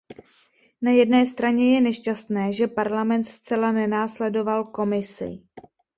[0.81, 5.41] Na jedné straně je nešťastné, že Parlament zcela nenásledoval Komisi.